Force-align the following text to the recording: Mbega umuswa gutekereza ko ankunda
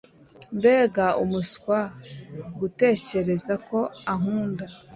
Mbega 0.57 1.05
umuswa 1.23 1.79
gutekereza 2.59 3.53
ko 3.67 3.79
ankunda 4.13 4.65